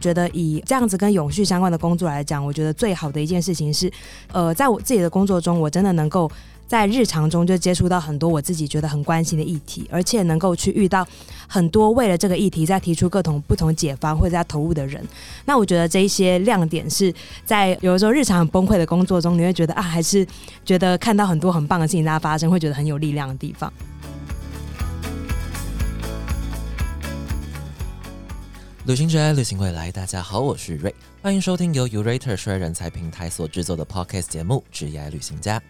[0.00, 3.92] 觉得以这样子跟永续相关的工作来讲，我觉得最好的一件事情是，
[4.32, 6.30] 呃，在我自己的工作中，我真的能够。
[6.70, 11.04] 在日常中就接触到很多我自己觉得很关心的议题，而且能够去遇到
[11.48, 15.04] 很多为了这个议题在提出各种不同解方或者在投入的人。
[15.46, 17.12] 那我觉得这一些亮点是
[17.44, 20.24] 在有的时候日常很崩溃的工作中，你会觉得啊，还是
[20.64, 23.72] 觉得看到很多很棒的事情在发生，会觉得很有力量的地方。
[28.86, 35.60] 旅行者爱旅行未来，大家好，我是瑞，欢迎收听由 Urater 衰人才平台所制作的 Podcast 节目《职业旅行家》。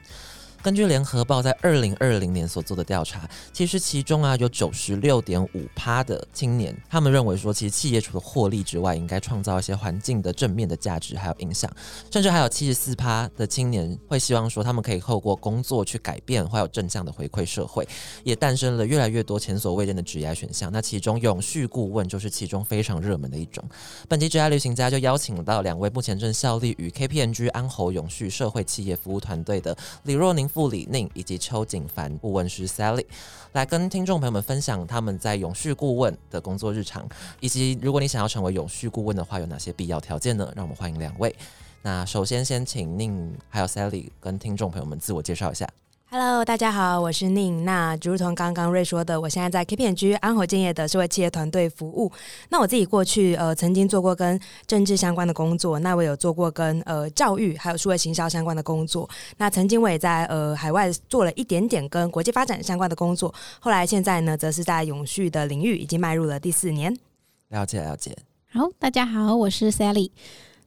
[0.63, 11.71] 根据联合报在二零二零年所做的调查，其实其中啊有九十六点五趴的青年，他们认为说，其实企业除了获利之外，应该创造一些环境的正面的价值还有影响，
[12.13, 17.89] 甚至还有七十四趴的青年会希望说，他们可以透过工作去改变，或有正向的回馈社会，
[18.23, 20.71] 也诞生了越来越多前所未见的职业选项。
[20.71, 23.65] 那其中永续顾问就是其中非常热门的一种。
[24.07, 30.50] 本期职业旅行家就邀请到两位目前正效力于 KPMG 安侯永续社会企业服务团队的李若宁。
[30.53, 33.07] 副理宁以及邱景凡顾问师 Sally
[33.53, 37.09] 来跟听众朋友们分享他们在永续顾问的工作日常，
[37.41, 40.53] 以及如果你想要成为永续顾问的话，有哪些必要条件呢？
[40.57, 41.35] 让我们欢迎两位。
[41.83, 45.67] 那首先先请宁还有 Sally 跟听众朋友们自我介绍一下。
[46.13, 47.65] Hello，大家好，我是宁。
[47.65, 52.11] 那如同刚刚瑞说的，我现在在 KPMG 安火建业的社会企业团队服务。
[52.49, 59.09] 那我自己过去呃曾经做过跟政治相关的工作，那我有做过跟呃教育还有数位行销相关的工作。
[59.37, 63.33] 那曾经我也在呃海外做了一点点跟国际发展相关的工作。
[63.61, 66.93] 后来现在呢，则是在永续的领域已经迈入了第四年。
[67.51, 68.17] 了解了解。
[68.53, 70.11] 好，大家好，我是 Sally。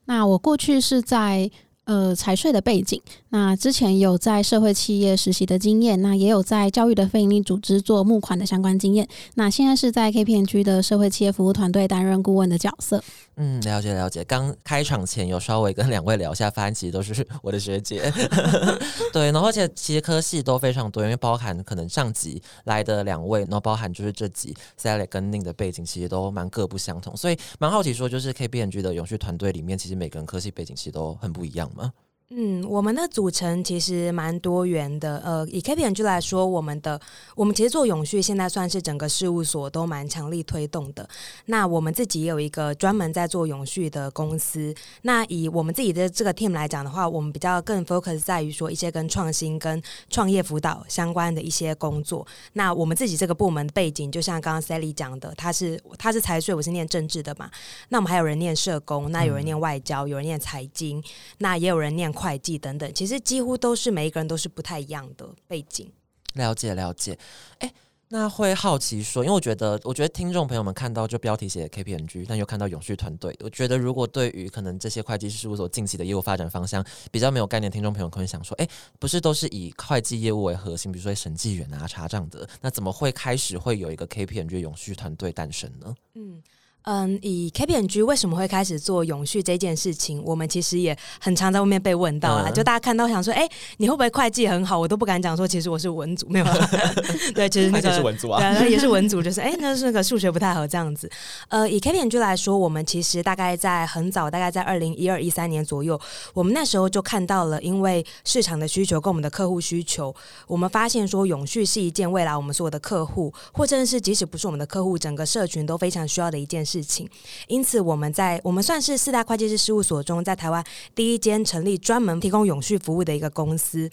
[0.06, 1.52] 那我过去是在。
[1.86, 9.06] 呃，财税的背景，那之前有在社会企业实习的经验，那也有在教育的非营利组织做募款的相关经验。
[9.36, 13.04] 那现在是在 KPMG 的社会企业服务团队担任顾问的角色。
[13.36, 14.24] 嗯，了解了解。
[14.24, 18.14] 刚开场前有稍微跟两位聊一下，发现其实都是 我的学姐。
[19.12, 27.18] 对，然后而且其实科系都非常多，因为包含可能上集来的两位，然后包含就是这集 Sally 跟 Ning 的背景，其实都蛮各不相同。
[27.18, 31.64] 所以蛮好奇说，就是 K B N G 的永续团队里面，其实每个人科系背景其实都很不一样。
[31.74, 31.92] 吗？
[32.30, 35.22] 嗯，我们的组成其实蛮多元的。
[35.24, 37.00] 呃，以 KPMG 来说，我们的
[37.36, 41.08] 我们其实做永续，现在算是整个事务所都蛮强力推动的。
[41.46, 44.74] 那我们自己也有一个专门在做永续的公司。
[45.04, 49.80] 那以我们自己的这个 team 来讲的话，我们比较更 focus 在于说一些跟创新、跟
[50.10, 52.26] 创业辅导相关的一些工作。
[52.54, 57.52] 那我们自己这个部门背景，就像刚刚 Sally 讲的，他是他是财税，我是念政治的嘛。
[57.90, 61.04] 那我们还有人念社工，那有人念外交，有人念财经，
[61.38, 62.13] 那也有人念。
[62.14, 65.92] 会计等等，其实几乎都是每一个人都是不太一样的背景。
[66.34, 67.18] 了解了解，
[67.60, 67.74] 哎，
[68.08, 78.68] 那会好奇说，因为我觉得，我觉得听众朋友们看到就标题写 KPMG，但又看到永续团队，我觉得如果对于可能这些会计师事务所近期的业务发展方向比较没有概念，听众朋友可能想说，哎，
[79.00, 85.96] 不是都是以会计业务为核心，比如说审计员啊、查账的，那怎么会开始会有一个 KPMG 永续团队诞生呢？
[86.16, 86.42] 嗯。
[86.84, 92.52] 嗯，以 KPMG 为什么会开始做永续这件事情，我们其实也很常在外面被问到啦。
[92.52, 94.78] 就大家看到想说，哎，你会不会会计很好？
[94.78, 96.46] 我都不敢讲说，其实我是文组，没有。
[97.34, 101.10] 对，其实那个是文组啊，对，也是文组，就是哎，那是那个数学不太好这样子。
[101.48, 105.98] 呃，以 KPMG 来说，我们其实大概在很早，大概在二零一二一三年左右，
[106.34, 110.14] 我们那时候就看到了，因为市场的需求跟我们的客户需求，
[110.48, 116.73] 我们发现说永续是一件未来我们所有的客户，或者是即使不是我们的客户，整个社群都非常需要的一件事。
[116.74, 117.08] 事情，
[117.48, 120.64] 因此我们在我们算是四大会计师事务所中，在台湾
[120.96, 123.88] 第一间成立专门提供永续服务的一个公司。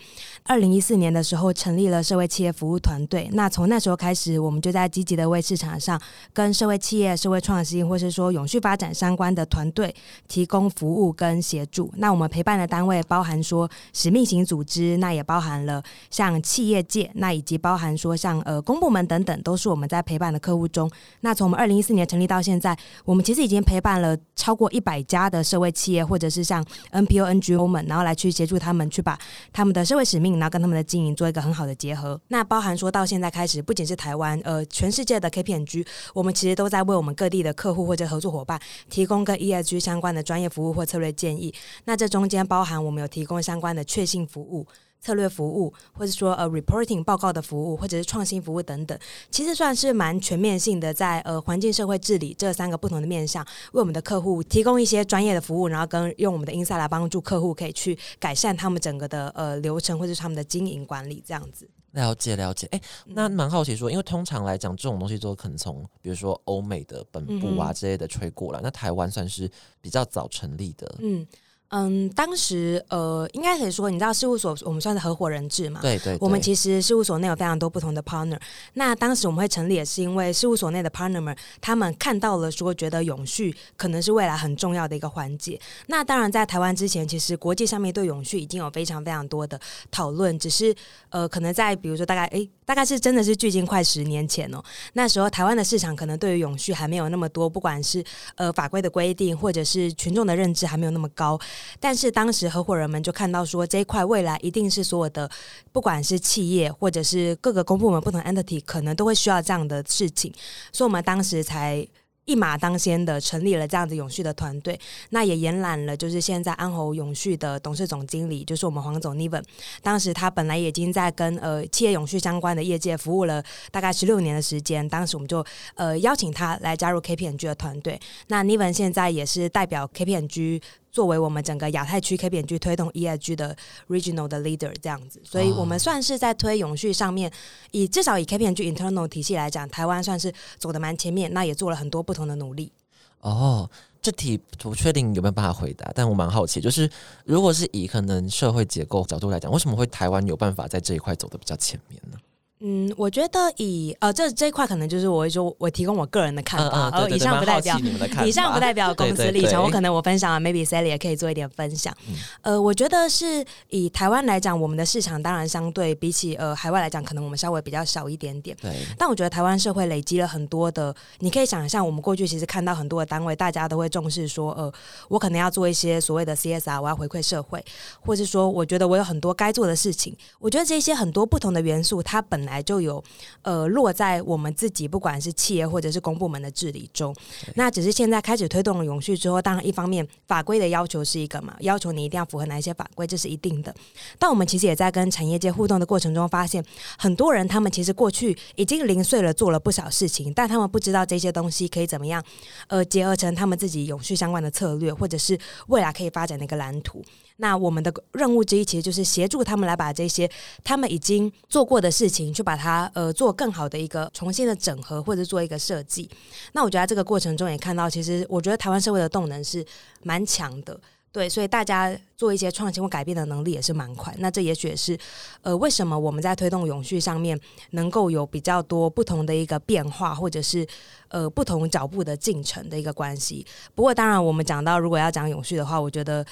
[0.45, 3.29] 二零一四年的时候，成立了社会企业服务团队。
[3.35, 6.01] 那从那时候开始，我们就在积极的为市场上
[6.33, 9.95] 跟社会企业、社会创新，或是说永续发展相关的团队
[10.27, 11.93] 提供服务跟协助。
[11.97, 20.91] 那我们陪伴的单位包含说使命型组织，那也包含了像企业界，那以及包含说像呃公部门等等，都是我们在陪伴的客户中。
[21.21, 22.70] 那从我们二零一四年成立到现在。
[23.05, 29.19] 我们其实已经陪伴了超过一百家的社会企业，或者是像 NPO、NGO 们，然后来去协助他们去把
[29.53, 32.21] 他们的社会使命，然后跟他们的经营做一个很好的结合。
[32.29, 41.53] 那包含说到现在开始，不仅是台湾，呃，全世界的 KPMG，我们其实都在为我们各地的客户或者合作伙伴提供跟 ESG 相关的专业服务或策略建议。
[41.85, 44.67] 那这中间包含我们有提供相关的确信服务。
[45.01, 48.99] 策略服务，或者说呃 reporting 报告的服务，或者是创新服务等等，
[49.31, 61.69] 其实算是蛮全面性的，在呃环境、社会治理这三个不同的面向，为我们的客户提供一些专业的服务，然后跟用我们的 insight 来帮助客户可以去改善他们整个的呃流程，或者是他们的经营管理这样子。
[61.93, 69.51] 了解了解，哎、那蛮好奇说，因为通常来讲，这种东西都可能从比如说欧美的本部啊之类的吹过来，那台湾算是
[69.81, 71.27] 比较早成立的，嗯
[71.71, 75.81] 嗯，当时呃，应该可以说，你知道事务所我们算是合伙人制嘛？
[75.81, 78.39] 对对我们其实事务所内有非常多不同的 partner。
[78.75, 85.61] 那当时我们会成立，也是因为事务所内的 partner 们，他们看到了说，觉得永续可能是未来很重要的一个环节。
[85.87, 89.59] 那当然，在台湾之前，其实国际上面对永续已经有非常非常多的
[89.93, 90.75] 讨论，只是
[91.11, 94.63] 呃，可能在比如说大概诶，大概是真的是距今快十年前哦，
[94.93, 98.01] 那时候台湾的市场可能对于永续还没有那么多，不管是
[98.37, 101.37] 呃法规的规定，或者是群众的认知还没有那么高。
[101.81, 105.29] 但是当时合伙人们就看到说，这一块未来一定是所有的，
[105.73, 110.33] 不管是企业或者是各个公部门不同 entity，可能都会需要这样的事情，
[110.73, 111.85] 所以我们当时才。
[112.27, 114.79] 一马当先的成立了这样子永续的团队，
[115.09, 119.43] 那也延揽了就是现在安侯永续的董事总经理，就是我们黄总 Niven。
[119.83, 125.45] 当时他本来已经在跟呃企业永续相关的业界服务了大概十六年的时间，当时我们就
[125.75, 127.99] 呃邀请他来加入 KPMG 的团队。
[128.29, 133.57] 那 Niven 现在也是代表 KPMG 作为我们整个亚太区 KPMG 推动 ESG 的
[133.89, 137.31] regional 的 leader 这样子，所以我们算是在推永续上面，
[137.71, 142.73] 以至少以 KPMG internal 体系来讲，台湾算是走的蛮前面，那也做了很多不同的努力。
[143.21, 143.71] 哦。
[144.03, 146.91] 这题不确定有没有办法回答，但我蛮好奇，就是
[147.27, 152.17] 如果是以可能社会结构角度来讲，为什么会台湾有办法在这一块走得比较前面呢？
[152.63, 157.79] 嗯，我觉得以呃这这一块可能就是我会说，我提供我个人的看法，嗯嗯，对对而 以上不代表
[158.27, 161.95] 以上不代表公司对对立场，对我可能我分享了，maybe Sally 也可以做一点分享。
[162.09, 168.57] 嗯呃，我觉得是以台湾来讲，我们的市场当然相对比起呃海外来讲，可能我们稍微比较小一点点。
[168.61, 174.73] 对但我觉得台湾社会累积了很多的，你可以想象，我们过去其实看到很多的单位，大家都会重视说，呃，
[175.09, 177.65] 我可能要做一些所谓的 CSR，我要回馈社会，
[178.01, 180.15] 或是说，我觉得我有很多该做的事情。
[180.39, 183.05] 我觉得这些很多不同的元素，它本来就有
[183.43, 187.15] 呃落在我们自己不管是企业或者是公部门的治理中。
[187.57, 193.75] 那只是现在开始推动了永续之后，当然一方面法规的要求是一个嘛，要求你一定要符合哪一些法规，这是一定的。
[194.19, 196.65] 但我们其实也在跟产业界互动的过程中，发现
[196.97, 202.25] 很多人他们其实过去已经零碎了做了不少事情，但他们不知道这些东西可以怎么样，
[202.69, 207.05] 呃，结合成他们自己永续相关的策略，或者是未来可以发展的一个蓝图。
[207.41, 210.31] 那我们的任务之一，其实就是协助他们来把这些
[210.63, 216.09] 他们已经做过的事情，去把它呃做更好的一个重新的整合，或者做一个设计。
[216.53, 219.65] 那我觉得这个过程中也看到，其实我觉得台湾社会的动能是
[220.03, 220.79] 蛮强的。
[221.13, 224.15] 对，所以大家做一些创新或改变的能力也是蛮快。
[224.19, 224.97] 那这也许也是，
[225.43, 227.37] 呃，为什么我们在推动永续上面
[227.71, 230.65] 能够有比较多不同的一个变化，或者是
[231.09, 233.45] 呃不同脚步的进程的一个关系。
[233.75, 236.25] 不过，当然我们讲到如果要讲永续的话，我觉得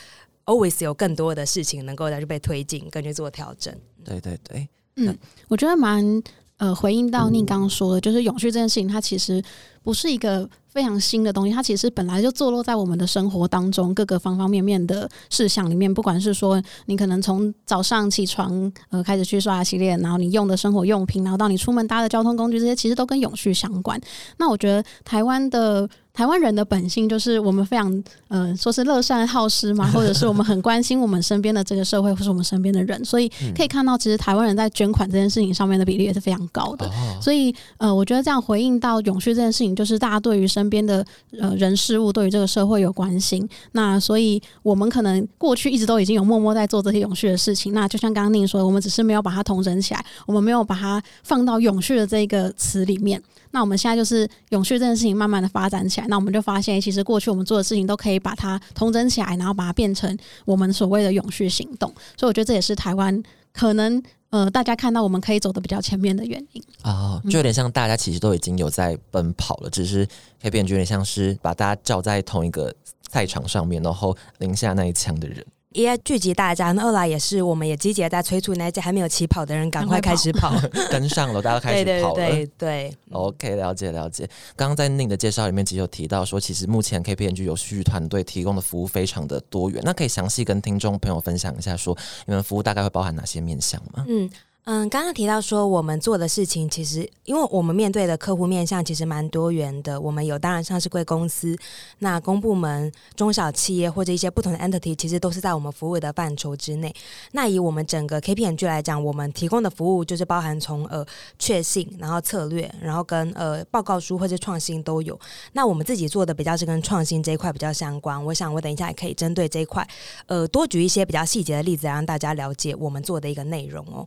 [0.48, 3.74] always 有更多的事情能够再去被推进，跟去做调整。
[4.02, 4.66] 对对对，
[4.96, 5.16] 嗯，
[5.48, 6.22] 我觉得蛮
[6.56, 9.42] 呃回应到宁刚刚说的，就是永续这件事情，它其实
[9.82, 10.48] 不是一个
[10.78, 15.92] 非常新的东西，它其实本来就坐落在我们的生活当中各个方方面面的事项里面。
[15.92, 24.00] 不管是说你可能从早上起床呃开始去刷牙洗脸，然后你用的生活用品，然后到你出门搭的交通工具，这些其实都跟永续相关。
[24.36, 25.88] 那我觉得台湾的。
[26.14, 36.86] 台湾人的本性就是我们非常呃，说是乐善好施嘛，或者是我们很关心我们身边的这个社会，或是我们身边的人，所以可以看到，其实台湾人在捐款这件事情上面的比例也是非常高的。
[36.86, 36.90] 哦，
[37.22, 41.05] 所以呃，我觉得这样回应到永续这件事情，就是大家对于身边的
[41.38, 43.48] 呃人事物，对于这个社会有关心。
[43.72, 47.72] 那所以我们可能过去一直都已经有默默在做这些永续的事情。
[47.72, 53.22] 那就像刚刚宁说的，我们只是没有把它统整起来，我们没有把它放到永续的这个词里面。
[53.51, 61.89] 那我们现在就是永续这件事情慢慢的发展起来，那我们就发现，其实过去我们做的事情都可以把它统整起来，然后把它变成我们所谓的永续行动。
[62.17, 63.22] 所以我觉得这也是台湾
[63.55, 66.63] 可能呃大家看到我们可以走的比较前面的原因。
[66.82, 70.06] 哦，就有点像大家其实都已经有在奔跑了，只是
[70.41, 72.75] 可以变就有点像是把大家叫在同一个
[73.11, 75.44] 赛场上面，然后零下那一枪的人。
[75.79, 80.53] 一来聚集大家，那二来也是我们也积极地在催促那些还没有起跑的人赶快开始跑。
[80.91, 82.15] 跟上了，大家开始跑了。
[82.17, 84.29] 对对对，OK，了解了解。
[84.56, 89.81] 刚刚在宁的介绍里面，其实有提到说，其实目前 KPNG 有序团队提供的服务非常的多元。
[89.85, 94.05] 那可以详细跟听众朋友分享一下说你们服务大概会包含哪些面向吗？
[94.08, 94.29] 嗯。
[94.70, 99.98] 嗯，刚刚提到说我们做的事情，其实因为我们面对的客户面向其实蛮多元的。
[99.98, 101.56] 我们有当然上市贵公司、
[102.01, 106.94] 那公部门、中小企业或者一些不同的 entity，其实都是在我们服务的范畴之内。
[107.32, 111.03] 那以我们整个 KPMG 来讲，我们提供的服务就是包含从呃
[111.39, 115.19] 确信，然后策略，然后跟呃报告书或者创新都有。
[115.55, 118.22] 那我们自己做的比较是跟创新这一块比较相关。
[118.22, 119.89] 我想我等一下也可以针对这一块，
[120.27, 124.06] 呃，多举一些比较细节的例子，让大家了解我们做的一个内容哦。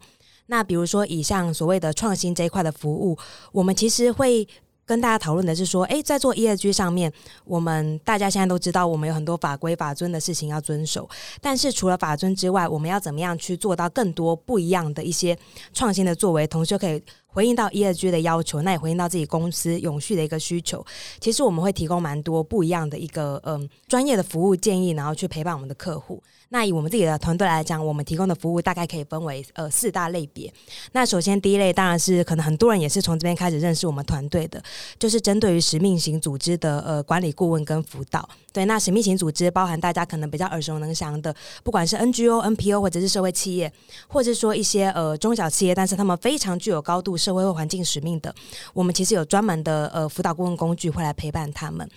[0.51, 3.17] 那比如说，以上所谓的创新这一块的服务，
[3.53, 4.46] 我们其实会。
[4.84, 7.10] 跟大家讨论的是说，诶，在做 ESG 上面，
[7.46, 11.10] 我们大家现在都知道，我们有很多法规法遵的事情要遵守。
[11.39, 15.38] 但是除了法遵之外，我们要怎么样去做到更多不一样的一些
[15.72, 17.01] 创新的作为，同时可以
[17.33, 20.85] 回应到 ESG 的要求，那也回应到自己公司永续的一个需求。
[21.19, 26.21] 其实我们会提供蛮多不一样的一个嗯专业的服务建议，然后去陪伴我们的客户。
[26.53, 30.53] 那以我们自己的团队来讲，我们提供的服务大概可以分为呃四大类别。
[30.91, 34.61] 那首先第一类当然是可能很多人也是从这边开始认识我们团队的，
[35.00, 38.27] 就是针对于使命型组织的呃管理顾问跟辅导。
[38.51, 41.33] 对，那使命型组织包含大家可能比较耳熟能详的，
[41.63, 43.71] 不管是 NGO、NPO 或者是社会企业，
[44.09, 48.34] 或者说一些呃中小企业，但是他们非常具有高度社会或环境使命的，
[48.74, 51.88] 我们其实有专门的呃辅导顾问工具会来陪伴他们。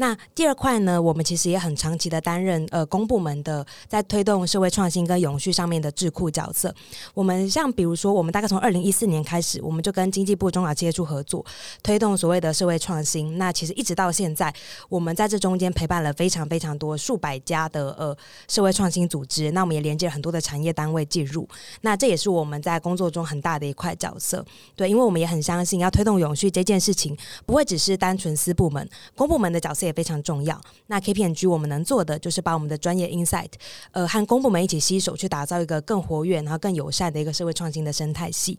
[0.00, 6.72] 那第二块呢，我们其实也很长期的担任呃公部门的在推动社会创新跟永续上面的智库角色。
[7.14, 11.44] 我们像比如说，我们大概从二零一四年开始，我们就跟经济部中小企业处合作，
[11.82, 13.38] 推动所谓的社会创新。
[13.38, 14.54] 那其实一直到现在，
[14.88, 19.50] 我们在这中间陪伴了非常非常多数百家的呃社会创新组织。
[19.50, 21.48] 那我们也连接很多的产业单位进入。
[21.80, 24.44] 那这也是我们在工作中很大的一块角色。
[24.76, 29.87] 对，因为我们也很相信，要推动永续这件事情，不会只是单纯私部门，公部门的角色。
[29.88, 30.60] 也非常重要。
[30.86, 33.50] 那 KPMG 我们能做的就是把我们的专业 insight，
[33.90, 38.58] 呃，和公部门一起携手去打造一个更活跃、然后更友善的一个社会创新的生态系。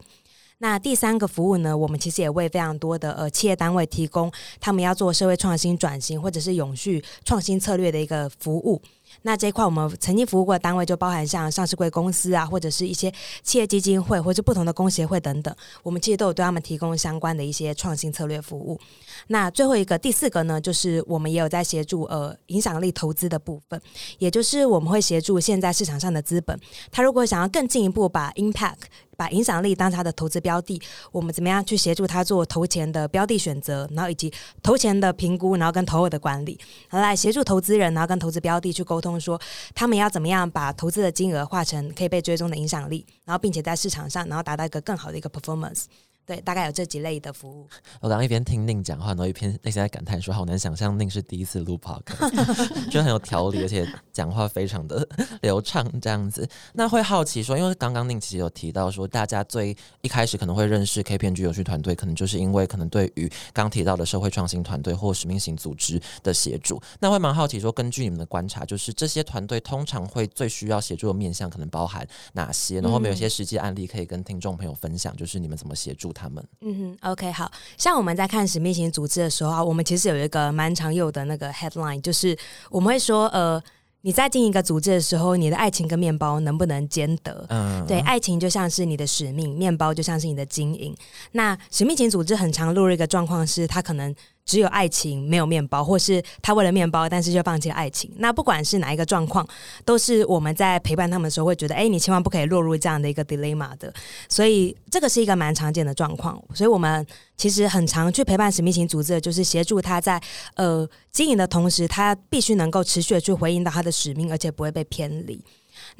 [0.61, 8.81] 那第三个服务呢，我们其实也为非常多的呃企业单位提供他们要做社会创新转型或者是永续创新策略的一个服务。
[9.21, 13.11] 那这一块我们曾经服务过的单位就包含像上市贵公司啊，或者是一些
[13.43, 18.79] 企业基金会或者不同的工协会等等，我们其实都有对他们提供相关的一些创新策略服务。
[19.27, 23.81] 那最后一个第四个呢，就是我们也有在协助呃影响力投资的部分，
[24.17, 26.59] 也就是我们会协助现在市场上的资本，
[26.91, 28.75] 他如果想要更进一步把 impact
[29.19, 34.31] 把影响力当他的投资标的，我们怎么样去协助他做投钱的标的选择，然后以及
[34.63, 36.57] 投钱的评估，然后跟投后的管理，
[36.89, 39.37] 然后来协助投资人，然后跟投资标的去沟通，说
[39.75, 45.83] 他们要怎么样把投资的金额化成可以被追踪的影响力，然后并且在市场上，然后达到一个更好的一个 performance。
[46.29, 47.67] 对，大概有这几类的服务。
[47.99, 52.29] 我刚刚一边听宁讲话，然后一边内心在感叹说：“好难想象宁是第一次录 podcast，
[52.91, 55.09] 觉得很有条理，而且讲话非常的
[55.41, 56.47] 流畅这样子。
[56.73, 66.79] ”那会好奇说，因为刚刚宁其实有提到说，大家最一开始可能会认识 KPG 有趣团队，可能就是因为可能对于刚提到的社会创新团队或使命型组织的协助。
[66.99, 72.79] 那会蛮好奇说，根据你们的观察，就是这些团队通常会最需要协助的面向可能包含哪些？
[72.81, 76.13] 然后，有一些实际案例可以跟听众朋友分享，就是你们怎么协助。
[76.19, 82.37] 他们嗯哼，OK，好像我们在看使命型组织的时候啊，我们其实有一个蛮常用的那个 headline，就是
[82.69, 83.61] 我们会说，呃，
[84.01, 87.45] 你在进一个组织的时候，你的爱情跟面包能不能兼得？
[87.49, 90.93] 嗯，对，爱情就像是你的使命，面包就像是你的经营。
[91.31, 94.13] 那使命型组织很常落入一个状况是，他可能。
[94.45, 98.11] 只有爱情没有面包，或是他为了面包，但是就放弃了爱情。
[98.17, 99.47] 那不管是哪一个状况，
[99.85, 103.93] 都是我们在陪伴他们的时候会觉得，哎，你千万不可以落入这样的一个 dilemma 的。
[104.27, 106.41] 所以这个是一个蛮常见的状况。
[106.55, 107.05] 所以我们
[107.37, 110.19] 其实很常去陪伴使命型组织，就是协助他在
[110.55, 115.39] 呃经营的同时，他必须能够持续的去回应到他的使命，而且不会被偏离。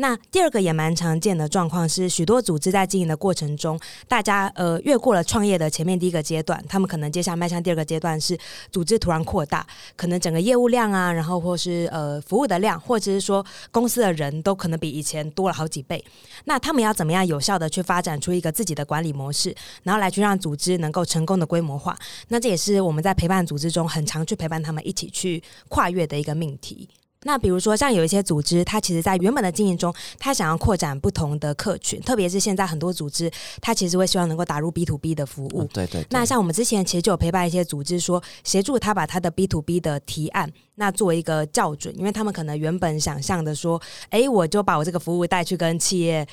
[0.01, 3.77] 那第二个也蛮常见的状况是，许多组织在经营的过程中，
[4.08, 8.38] 大家呃越过了创业的前面第一个阶段，他们可能接下来迈向第二个阶段是
[8.72, 16.01] 组织突然扩大，可能整个业务量啊，然后或是呃服务的量，或者是说公司的人都可能比以前多了好几倍。
[16.46, 19.53] 那他们要怎么样有效的去发展出一个自己的管理模式，
[19.84, 21.94] 然后来去让组织能够成功的规模化？
[22.29, 26.88] 那这也是我们在陪伴组织中很常去陪伴他们一起去跨越的一个命题。
[27.24, 33.30] 那比如说，像有一些组织，它其实，在原本的经营中，它想要扩展不同的客群，特别是现在很多组织，
[33.62, 35.66] 它其实会希望能够打入 B to B 的服务。
[35.74, 36.06] 对对。
[36.12, 46.26] 那像我们之前其实就有陪伴一些组织，说协助他把他的 B to B 的提案，那作为一个校准，因为他们可能原本想象的说，哎，我就把我这个服务带去跟企业。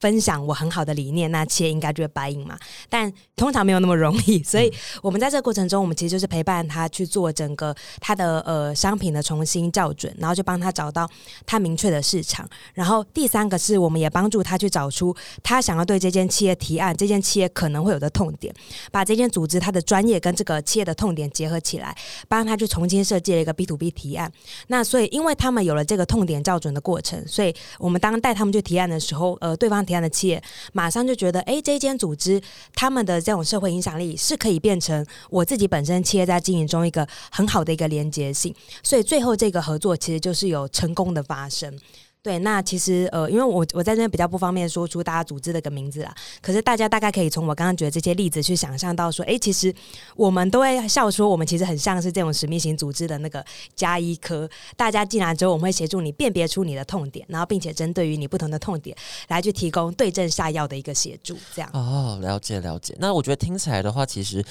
[0.00, 2.58] 分享我很好的理念，那企业应该就会白应嘛。
[2.88, 4.72] 但通常没有那么容易，所以
[5.02, 11.08] 我们在这个过程中，我们其实就是陪伴他去做整个他的呃商品的重新校准，然后就帮他找到
[11.46, 12.46] 他明确的市场。
[12.74, 18.54] 然后第三个是，我们也帮助他去找出他想要对这间企业提案，这间企业可能会有的痛点，
[18.92, 21.96] 把这间组织他的专业跟这个企业的痛点结合起来，
[22.28, 24.30] 帮他去重新设计了一个 B to B 提案。
[24.66, 29.85] 那所以，因为他们有了这个痛点校准的过程，所以我们当带他们去提案的时候，呃，对方。
[29.86, 32.42] 提案的企业马上就觉得，哎，这间组织
[32.74, 38.52] 他们的这种社会影响力是可以变成我自己本身企业在经营中一个很好的一个连接性，
[38.82, 41.78] 所以最后这个合作其实就是有成功的发生。
[42.26, 49.72] 对，那其实呃，因为我我在这边比较不方便说出大家组织的个名字啦，可是大家大概可以从我刚刚举的这些例子去想象到说，哎，其实
[50.16, 53.44] 我们都会笑说，我们其实很像是这种使命型组织的那个
[53.76, 58.96] 加医科，大家进来之后，我们会协助你辨别出你的痛点，然后并且针对于你不同的痛点
[59.28, 61.70] 来去提供对症下药的一个协助，这样。
[61.74, 62.96] 哦，了解了解。
[62.98, 64.44] 那我觉得听起来的话，其实。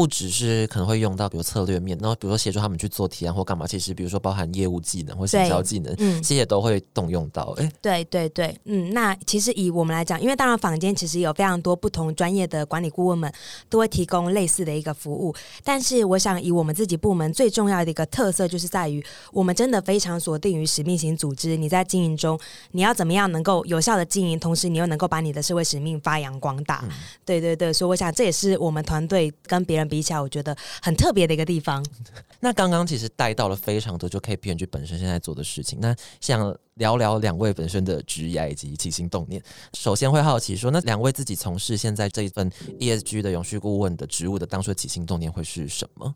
[0.00, 7.54] 不只是可能会用到，比如策略面，然后比如说协助他们去做提案或干嘛，其实比如说包含业务技能或营销技能，嗯，这些都会动用到。
[7.58, 13.30] 哎，对对对，嗯，那其实以我们来讲，因为当然坊间其实有非常多不同专业的管理顾问们
[13.68, 19.04] 都会提供类似的一个服务，但是我想以我们自己部门最重要的一个特色，就是在于
[19.34, 21.58] 我们真的非常锁定于使命型组织。
[21.58, 22.40] 你在经营中，
[22.70, 26.82] 你要怎么样能够有效的经营，同时你又能够把你的社会使命发扬光大。
[27.26, 31.84] 对对对，所以我想这也是我们团队跟别人比起来，我觉得很特别的一个地方。
[32.40, 35.78] 那刚刚其实带到了非常多，就 KPMG 本身现在做的事情。
[35.80, 39.42] 那想聊聊两位本身的职业以及起心动念。
[39.74, 46.14] 首先会好奇说，那两位自己从事现在这一份 ESG 的永续顾问的职务的当初的起心动念会是什么？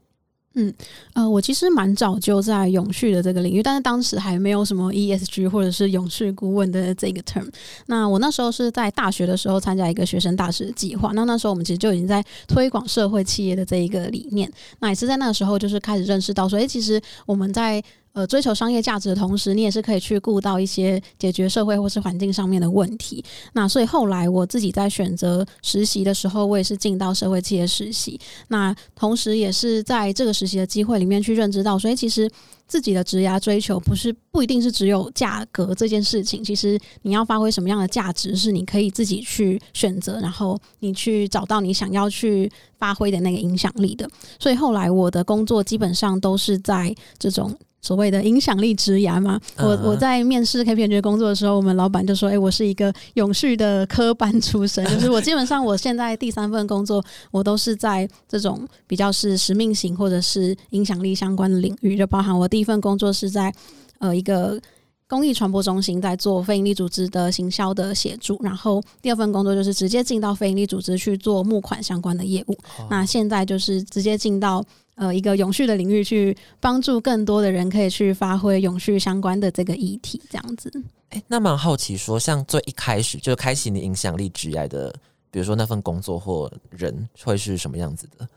[0.54, 0.73] 嗯，
[1.14, 7.49] 呃，我其实蛮早就在永续的这个领域，但是当时还没有什么 ESG 或者是永续顾问的这个 term。
[7.87, 14.50] 那我那时候是在大学的时候参加一个学生大使计划，那那时候我们其实就已经在推广社会企业的这一个理念。
[14.78, 17.82] 那也是在那个时候，就是开始认识到说，哎，其实我们在
[18.14, 23.23] 呃，追求商业价值的同时，你也是可以去顾到一些解决社会或是环境上面的问题。
[23.54, 28.18] 那所以后来我自己在选择实习的时候，我也是进到社会企业实习。
[28.49, 32.30] 那同时也是在这个实习的机会里面去认知到，所以其实
[32.68, 36.44] 自己的职涯追求不是不一定是只有价格这件事情。
[36.44, 44.09] 其实你要发挥什么样的价值，是你可以自己去选择，然后你去找到你想要去发挥的那个影响力的。
[44.38, 47.52] 所以后来我的工作基本上都是在这种。
[47.84, 63.52] 所谓的影响力之涯嘛，我我在面试 K P N 工作的时候，我们老板就说：“哎，我是一个永续的科班出身， 就是我基本上我现在第三份工作，我都是在这种比较是使命型或者是影响力相关的领域，就包含我第一份工作是在
[63.98, 64.58] 呃一个
[65.06, 72.56] 公益传播中心，在做非营利组织的行销的协助，然后第二份工作就是直接进到非营利组织去做募款相关的业务，
[72.88, 74.64] 那现在就是直接进到。”
[74.97, 80.71] 呃，一个永续的领域去帮助更多的人可以去发挥永续相关的这个议题，这样子。
[81.11, 84.95] 哎，那蛮好奇，说像最一开始就开启你影响力职业的，
[85.30, 88.28] 比如说那份工作或人会是什么样子的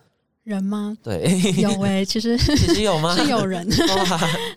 [0.44, 0.98] 人吗？
[1.04, 1.30] 对，
[1.62, 3.16] 有哎，其实 其实有吗？
[3.22, 3.68] 是有人，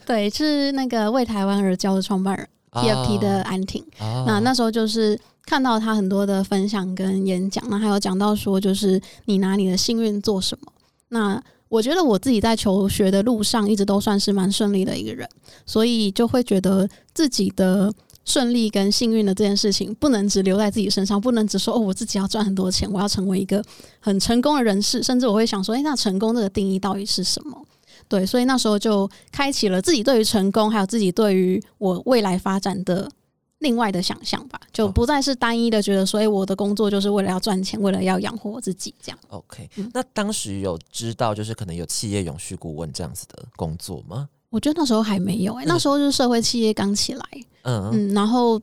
[0.07, 3.85] 对，是那个为台湾而教的创办人 PFP 的安婷。
[4.27, 10.73] 那那时候就是看到他很多的分享跟演讲，那还有讲到说，就是你拿你的幸运做什么？
[11.09, 15.27] 那我觉得我自己在求学的路上一直都算是蛮顺利的一个人，
[15.65, 17.91] 所以就会觉得自己的
[18.25, 23.65] 顺利跟幸运的这件事情不能只留在自己身上，不能只说哦，我自己要赚很多钱，我要成为一个
[24.01, 27.57] 很成功的人士，甚至我会想说，诶，那成功这个定义到底是什么？
[28.09, 33.09] 对，所以那时候就开启了自己对于成功，还有自己对于我未来发展的。
[33.61, 39.19] 另外的想象吧，就不再是单一的觉得，所以我的工作就是为了要赚钱，为了要养活我自己这样。
[39.29, 44.29] OK，那当时有知道就是可能有企业永续顾问这样子的工作吗？
[44.49, 47.25] 我觉得那时候还没有哎，那时候就是社会企业刚起来，
[47.63, 48.61] 嗯嗯，然后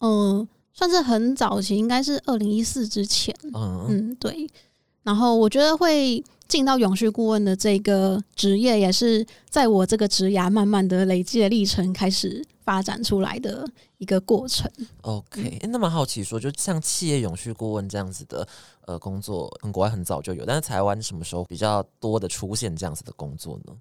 [0.00, 4.48] 嗯，算是很早期，应该是二零一四之前，嗯嗯，对。
[5.02, 12.44] 然后我觉得会进到永续顾问的这个职业，也是在我这个职涯慢慢的累积的历程开始。
[12.68, 14.70] 发展出来的一个过程。
[15.00, 18.46] OK，那么好奇说，就像企业永续顾问这样子的
[18.82, 23.74] 呃工作，国外很早就有，但是台湾什么时候比较多的出现这样子的工作呢？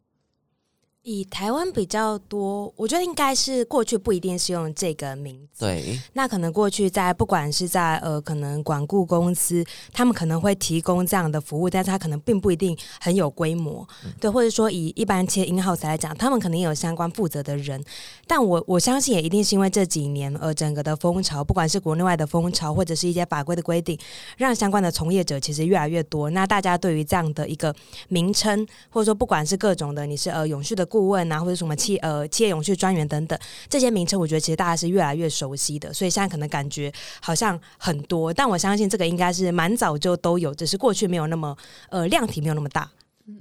[1.09, 5.63] 以台湾比较多，我觉得应该是过去不一定是用这个名字。
[5.63, 13.87] 对， 那可能过去在不管是在呃，可能管顾公司，他们可能会提供这样的服务，但是他可能并不一定很有规模。
[14.19, 17.81] 对，或者说以一般企业 in house 来讲，他们可能也有相关负责的人。
[18.27, 23.97] 但我我相信也一定是因为这几年呃，整个的风潮，不管是国内外的风潮，或者是一些法规的规定，
[24.35, 26.29] 让相关的从业者其实越来越多。
[26.31, 27.73] 那大家对于这样的一个
[28.09, 30.85] 名称，或者说不管是各种的，你是呃永续的。
[30.97, 33.37] 顾问啊，或者什么企呃企业永续专员等等
[33.69, 41.55] 这些名称，我觉得其实大家是越来越熟悉的，所以现在可能感觉好像很多，但我相信这个应该是蛮早就都有，只是过去没有那么
[41.89, 42.89] 呃量体没有那么大。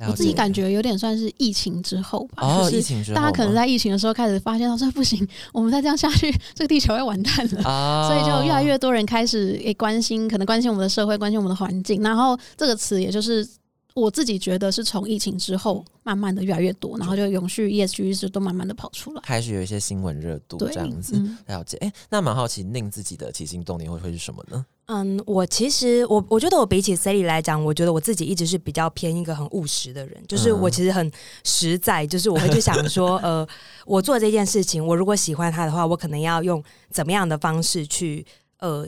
[0.07, 13.49] 我自己感觉有点算是疫情之后吧，哦，疫情之后，大家可能在疫情的时候开始发现，到说不行， 我们再这样下去，这个地球要完蛋了，所以就越来越多人开始诶关心，可能关心我们的社会，关心我们的环境，然后这个词也就是。
[13.97, 21.15] 我自己觉得是从疫情之后慢慢的越来越多，然后就永续 ESG 是都慢慢的跑出来，开始有一些新闻热度对这样子。
[21.17, 24.67] 嗯了解，哎、那蛮好奇宁自己的起心动念会会是什么呢？
[24.89, 31.11] 嗯，我其实我我觉得我比起 Sally 来讲，我觉得我自己一直是比较偏一个很务实的人，就是嗯我其实很
[31.43, 33.49] 实在，就是我会去想说， 呃，
[33.87, 38.25] 我做这件事情，我如果喜欢它的话，我可能要用怎么样的方式去，
[38.59, 38.87] 呃，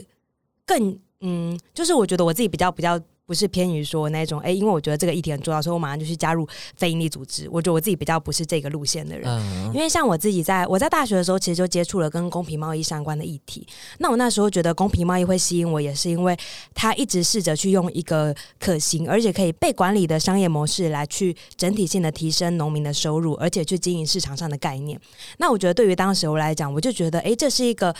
[0.67, 3.01] 更嗯，就是我觉得我自己比较比较。
[3.29, 7.47] 不是偏于说那种，哎、因为我觉得这个议题很重要，所以我马上就去加入非营利组织。
[7.51, 9.29] 我觉得我自己比较不是这个路线的人。
[9.29, 13.67] 嗯因为像我自己在我在大学的时候，其实就接触了跟公平贸易相关的议题。
[13.99, 16.35] 那我那时候觉得公平贸易会吸引我，也是因为
[16.73, 24.99] 它一直试着去用一个可行而且可以被管理的商业模式来去整体性的提升农民的收入，而且去经营市场上的概念。
[25.37, 27.95] 那我觉得对于当时我来讲，我就觉得，诶，这是一个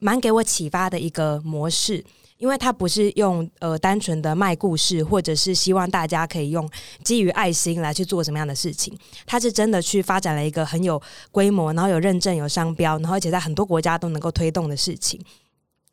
[0.00, 2.04] 蛮给我启发的一个模式。
[2.42, 6.68] 因为它不是用呃单纯的卖故事，或者是希望大家可以用
[7.04, 8.92] 基于爱心来去做什么样的事情，
[9.24, 11.00] 它是真的去发展了一个很有
[11.30, 15.20] 规模，然后有认证、有商标，然后而且在很多国家都能够推动的事情。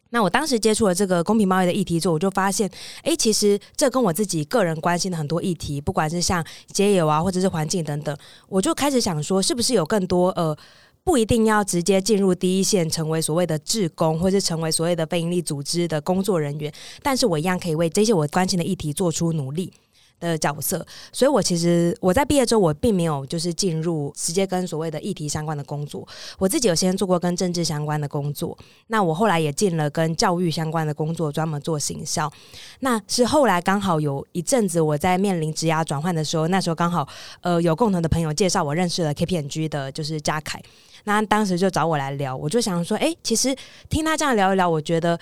[0.10, 2.68] 那我当时接触了这个公平贸易的议题之后，我就发现，
[3.04, 10.58] 诶，其实这跟我自己个人关心的很多议题，不管是像街友啊，或者是环境等等，我就开始想说，是不是有更多呃。
[11.04, 19.74] 不一定要直接进入第一线，成为所谓的志工，或是成为所谓的非营利组织的工作人员，但是我一样可以为这些我关心的议题做出努力
[20.20, 20.86] 的角色。
[21.12, 26.08] 所以我其实我在毕业之后，我并没有就是进入直接跟所谓的议题相关的工作。
[26.38, 28.56] 我自己有先做过跟政治相关的工作，
[28.88, 32.32] 那我后来也进了跟教育相关的工作，专门做行销。
[32.82, 37.08] 那是后来刚好有一阵子我在面临职涯转换的时候，那时候刚好
[37.42, 40.62] 呃有共同的朋友介绍我认识了 KPMG 的，就是嘉凯。
[41.06, 43.56] 那当时就找我来聊，我就想说，哎、其实
[43.90, 45.20] 听他这样聊一聊，我觉得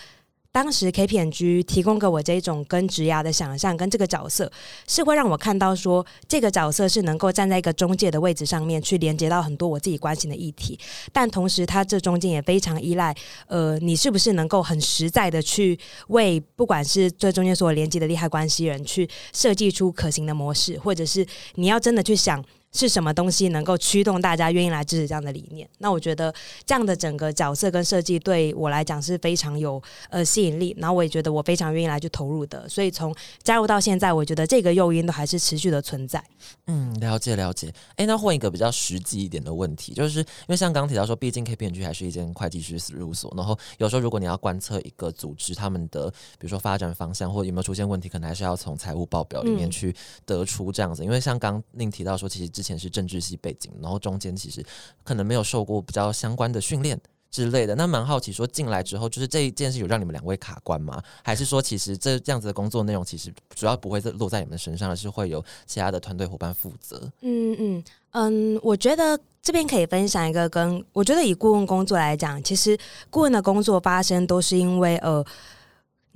[0.51, 4.51] 当时 K P N G 提供给我这种跟职涯的想象，跟这个角色
[4.87, 10.79] 是会让我看到说，这个角色是能够站在一个中介的位置上面去连接到很多我自己关心的议题，
[11.13, 21.23] 但同时他这中间也非常依赖，呃，你是不是能够很实在的去为不管是这中间所连接的利害关系人去设计出可行的模式，或者是
[21.55, 22.43] 你要真的去想。
[22.73, 25.67] 是什么东西能够驱动大家愿意来支持这样的理念？
[25.79, 26.33] 那我觉得
[26.65, 32.67] 这样的整个角色跟设计对我来讲是非常有呃吸引力，然后我也觉得我非常愿意来去投入的。
[32.69, 36.23] 所以从加入到现在，我觉得这个诱因都还是持续的存在。
[36.67, 37.73] 嗯，了解了解。
[37.95, 51.03] 哎，那换一个比较实际一点的问题，就是因为像刚刚提到说，毕竟 KPMG 还是一间会计师事务所，然后有时候如果你要观测一个组织他们的，比如说发展方向或有没有出现问题，可能还是要从财务报表里面嗯去得出这样子。
[51.03, 54.65] 因为像刚宁提到说，其实之前是政治系背景，然后中间其实
[55.03, 56.99] 可能没有受过比较相关的训练。
[57.29, 61.03] 之类的，那蛮好奇，说进来之后，就是这一件事有让你们两位卡关吗？
[61.21, 67.11] 还是说，其实这这样子的工作内容，其实主要不会落在你们身上，而是会有其他的团队伙伴负责？
[67.21, 72.75] 嗯嗯嗯，我觉得这边可以分享一个跟我觉得以顾问工作来讲，其实
[73.09, 75.23] 顾问的工作发生都是因为呃。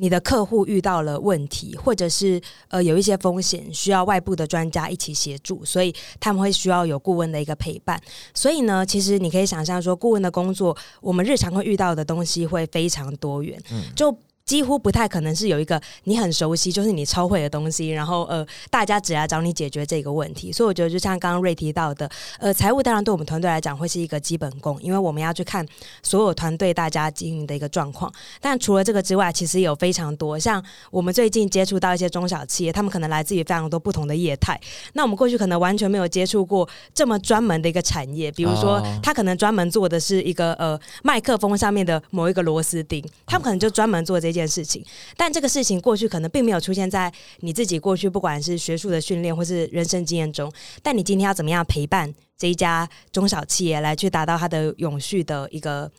[0.02, 8.02] 你的客户遇到了问题，或者是呃有一些风险，需要外部的专家一起协助，所以他们会需要有顾问的一个陪伴。
[8.34, 14.12] 所以呢，其实你可以想象说，顾问的工作，我们日常会遇到的东西会非常多元，嗯就
[14.46, 20.52] 几乎不太可能是有一个你很熟悉，就是你超会的东西，然后呃，大家只来找你解决这个问题。
[20.52, 25.66] 所以我觉得，就像刚刚瑞提到的，呃，财务当然对我们团队来讲会是一个基本功，因为我们要去看
[26.04, 28.12] 所有团队大家经营的一个状况。
[28.40, 34.60] 但除了这个之外，其实有非常多，像我们最近接触到一些中小企业，他们可能来自于非常多不同的业态。
[34.94, 44.86] 那我们过去可能完全没有接触过这么专门的一个产业，比如说哦他可能专门做的是一个呃麦克风上面的某一个螺丝钉，他们可能就专门做这件事情。
[45.18, 55.92] 但这个事情过去可能并没有出现在你自己过去不管是学术的训练或是人生经验中，但你今天要怎么样陪伴这一家中小企业来去达到它的永续的一个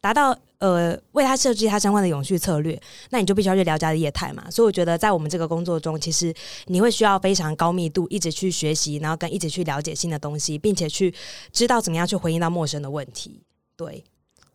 [0.00, 4.48] 达到呃为它设计它相关的永续策略，那你就必须要去了解它的业态嘛。
[4.50, 6.32] 所以我觉得在我们这个工作中，其实
[6.66, 11.12] 你会需要非常高密度一直去学习，然后跟一直去了解新的东西，并且去
[11.52, 13.42] 知道怎么样去回应到陌生的问题。
[13.76, 14.04] 对，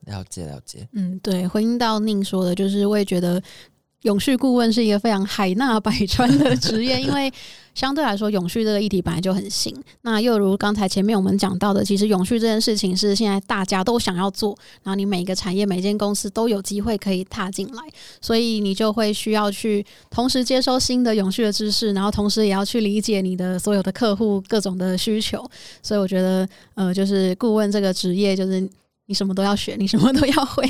[0.06, 3.42] 了解了解，嗯，对，回应到宁说的，就是我也觉得
[4.02, 7.32] 永续顾问是一个非常海纳百川的职业， 因为
[7.74, 9.74] 相对来说，永续这个议题本来就很新。
[10.02, 17.82] 那又如刚才前面我们讲到的，其实永续这件事情是现在大家都想要做，然后你每个产业、每间公司都有机会可以踏进来，
[18.22, 25.50] 所以你就会需要去同时接收新的永续的知识，然后同时也要去理解你的所有的客户各种的需求。
[25.82, 28.70] 所以我觉得，呃，就是顾问这个职业，就是
[29.06, 30.68] 你什么都要学，你什么都要会。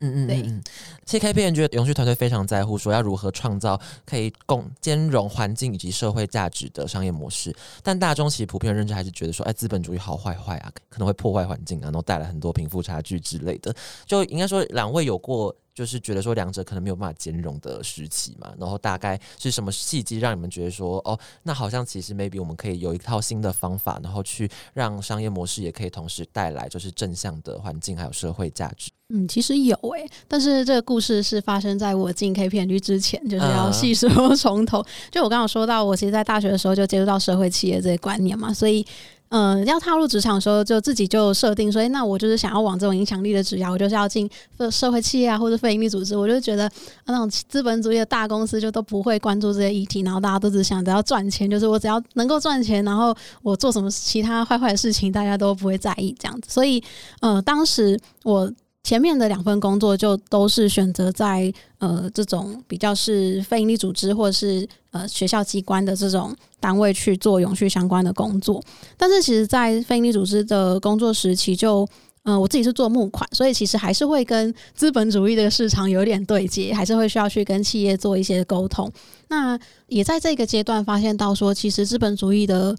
[0.00, 0.62] 嗯嗯对嗯
[1.06, 13.74] 其实 K P 人觉得永续团队非常在乎说要如何创造可以共兼容环境以及社会价值的商业模式，但大众其实普遍认知还是觉得说，哎，资本主义好坏坏啊，可能会破坏环境啊，然后带来很多贫富差距之类的。
[14.04, 28.90] 就应该说，两位有过就是觉得说两者可能没有办法兼容的时期嘛，然后大概是什么契机让你们觉得说，哦，那好像其实 maybe 我们可以有一套新的方法，然后去让商业模式也可以同时带来就是正向的环境还有社会价值。
[29.10, 34.82] 嗯，其实有诶、但是这个故事是发生在我进 K P N G 之前，就是要嗯细说 从头。
[35.12, 38.84] 就我刚刚有说到，我其实，在大学的时候就接触到社会企业这些观念嘛，所以。
[39.28, 46.16] 嗯，要踏入职场的时候，就自己就设定说，那我就是想要往这种影响力的职业，我就是要进社社会企业啊，或者非营利组织。
[46.16, 46.70] 我就觉得、
[47.06, 56.48] 那种资本主义的大公司就都不会关注这些议题，然后大家都只想着要赚钱，就是我只要能够赚钱，然后我做什么其他坏坏的事情，大家都不会在意这样子。
[56.50, 56.82] 所以，
[57.20, 58.50] 呃，当时我
[58.86, 68.62] 前面的两份工作就都是选择在呃这种比较是非营利组织或者是呃学校机关的这种单位去做永续相关的工作。
[68.96, 71.84] 但是其实，在非营利组织的工作时期就。
[72.22, 78.90] 呃，我自己是做募款，所以其实还是会跟资本主义的市场有点对接，还是会需要去跟企业做一些沟通。
[79.28, 82.76] 那也在这个阶段发现到说，其实资本主义的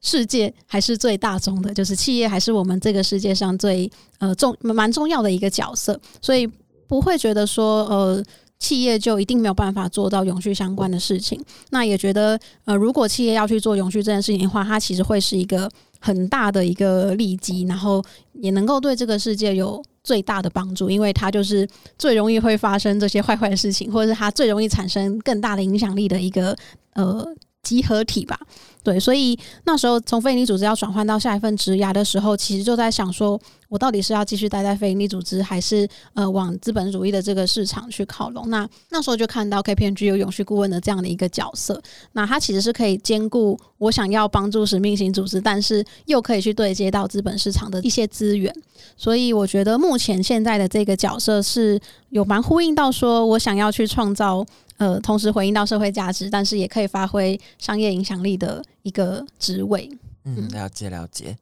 [0.00, 6.46] 世界还是最大宗的，就是企业还是我们这个世界上最呃重蛮重要的一个角色，所以
[6.86, 8.24] 不会觉得说呃。
[8.60, 11.40] 企业就一定没有办法做到永续相关的事情。
[11.70, 21.64] 那也觉得，呃，如果企业要去做永续这件事情的话，它其实会是一个很大的一个利基，然后也能够对这个世界有最大的帮助，因为它就是
[21.96, 26.56] 最容易会发生这些坏坏的事情，或者是它最容易产生更大的影响力的一个
[26.94, 27.24] 呃
[27.62, 28.38] 集合体吧。
[28.84, 38.48] 对，所以那时候从非营利组织要转换到下一份职涯的时候，其实就在想说，我到底是要继续待在非营利组织，还是呃往资本主义的这个市场去靠拢？
[38.48, 48.54] 那那时候就看到 KPMG 有永续顾问的这样的一个角色，那它其实是可以兼顾我想要帮助使命型组织，但是又可以去对接到资本市场的一些资源。
[48.96, 54.46] 所以我觉得目前现在的这个角色是有蛮呼应到说我想要去创造。
[54.78, 59.90] 呃，同时回应到社会价值，但是也可以发挥商业影响力的一个职位。
[60.24, 61.36] 嗯，了解了解。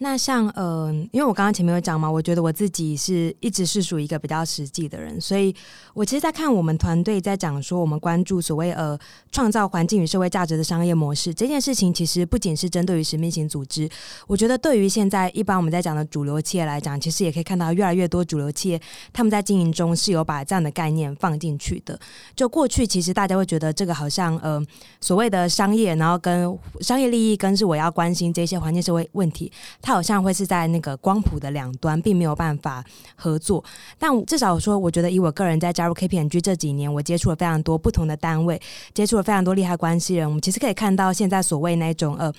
[0.00, 5.52] 那像呃，因为我刚刚前面有讲嘛，我觉得我自己是一直是属于一个比较实际的人，所以
[5.92, 8.96] 我其实，在看我们团队在讲说，我们关注所谓呃
[9.32, 13.90] 创造环境与社会价值的商业模式这件事情，其实不仅是针对于使命型组织，
[14.28, 18.80] 我觉得对于现在一般我们在讲的主流企业来讲，其实也可以看到越来越多主流企业
[19.12, 21.98] 他们在经营中是有把这样的概念放进去的。
[22.36, 24.64] 就过去其实大家会觉得这个好像呃
[25.00, 29.50] 所谓的商业，然后跟商业利益跟是我要关心这些环境社会问题。
[29.88, 32.84] 他好像会是在那个光谱的两端，并没有办法
[33.16, 33.64] 合作。
[33.98, 38.60] 但至少说，我觉得以我个人在加入 K P N G 这几年，我接触了非常多不同的单位，
[38.92, 40.28] 接触了非常多利害关系人。
[40.28, 42.30] 我们其实可以看到，现在所谓那种呃。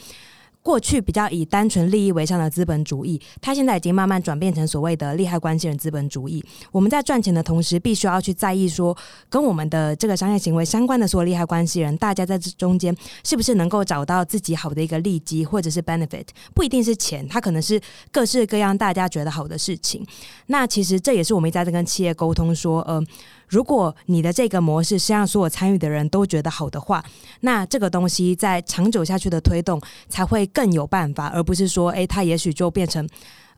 [0.70, 6.46] 过去比较以单纯利益为上的资本主义，它现在已经慢慢转变成所谓的利害关系人资本主义。
[6.72, 8.96] 我们在赚钱的同时，必须要去在意说，
[9.30, 20.06] 跟我们的这个商业行为相关的所有利害关系人，大家在这中间是不是能够找到自己好的一个利基，或者是 benefit，不一定是钱，它可能是各式各样大家觉得好的事情。
[20.46, 23.04] 那其实这也是我们一直在跟企业沟通说，呃。
[23.50, 27.04] 如果你的这个模式是让所有参与的人都觉得好的话，
[27.42, 33.06] 那这个东西在长久下去的推动才会更有办法，而不是说，诶，它也许就变成，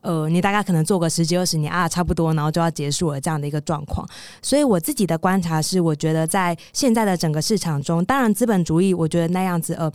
[0.00, 4.08] 呃，你大概可能做个十几二十年啊，差不多，然后就要结束了这样的一个状况。
[4.40, 9.92] 所以我自己的观察是，我觉得在现在的整个市场中，当然资本主义，我觉得那样子，呃。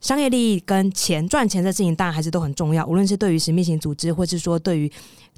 [0.00, 2.86] 商业利益跟钱赚钱的事情，当然还是都很重要。
[2.86, 4.90] 无论是对于使命型组织，或是说对于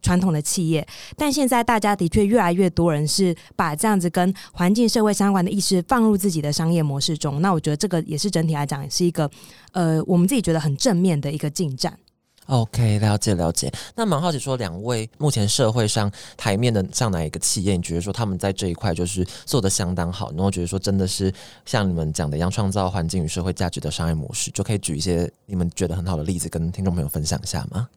[0.03, 7.41] 传统的企业，但现在大家的确越来越多人是把这样子跟环境、社会相关的意识放入自己的商业模式中。
[7.41, 9.31] 那我觉得这个也是整体来讲，是一个
[9.73, 11.99] 呃，我们自己觉得很正面的一个进展。
[12.51, 13.73] OK，了解了解。
[13.95, 21.33] 那蛮好奇，说两位目前社会上台面的像哪一个企业，你觉得说他们在这一块就是做的相当好，然后觉得说真的是
[21.65, 27.89] 像你们讲的一样，创造环境与社会价值的商业模式，就可以举一些你们觉得很好的例子，跟听众朋友分享一下吗？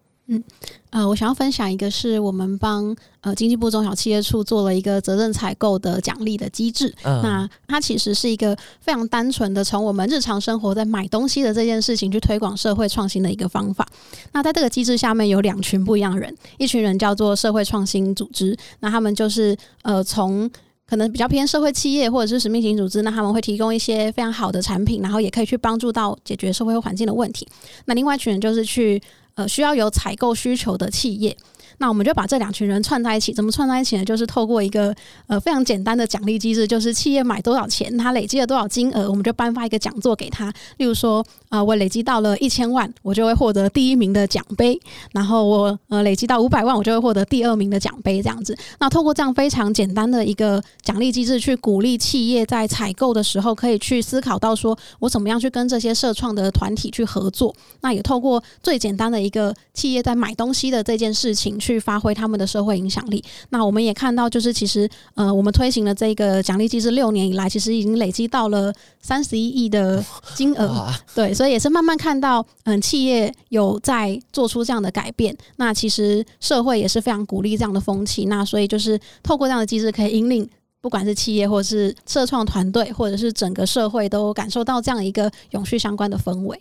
[0.89, 6.93] 呃，我想要分享一个是我们帮呃经济部中小企业处做了一个责任采购的奖励的机制。
[7.03, 13.85] 嗯那它其实是一个非常单纯的从我们日常生活在买东西的这件事情去推广社会创新的一个方法。
[14.31, 20.49] 那在这个机制下面有两群不一样的人，一群人叫做社会创新组织，那他们就是呃从
[20.85, 27.47] 可能比较偏社会企业或者是使命型组织，那他们会提供一些非常好的产品，然后也可以去帮助到解决社会环境的问题。
[27.85, 29.01] 那另外一群人就是去
[29.35, 31.35] 呃需要有采购需求的企业。
[31.77, 34.05] 那我们就把这两群人串在一起，怎么串在一起呢？
[34.05, 34.93] 就是透过一个
[35.27, 40.51] 呃非常简单的奖励机制，就是企业买多少钱，他累积了多少金额，我们就颁发一个讲座给他。
[40.77, 44.75] 例如说，呃，我累积到了一千万，我就会获得第一名的奖杯；
[45.11, 48.21] 然后我呃累积到五百万，我就会获得第二名的奖杯。
[48.21, 57.53] 这样子，那透过这样非常简单的一个奖励机制，去鼓励企业在采购的时候，可以去思考到说我怎么样去跟这些社创的团体去合作。
[57.81, 63.23] 那也透过最简单的一个企业在买东西的这件事情，去发挥他们的社会影响力。
[63.49, 70.03] 那我们也看到，就是其实呃，我们推行了这个奖励机制六年以来，其实已经累积到了三十一亿的
[70.35, 70.93] 金额。
[71.15, 75.35] 对，所以也是慢慢看到，嗯，企业有在做出这样的改变。
[75.55, 78.25] 那其实社会也是非常鼓励这样的风气。
[78.25, 80.49] 那所以就是透过这样的机制，可以引领
[80.81, 86.59] 不管是企业或者是社创团队，或者是整个社会都感受到这样一个永续相关的氛围。